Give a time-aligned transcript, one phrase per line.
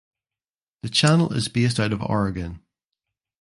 [0.81, 2.63] The channel is based out of Oregon.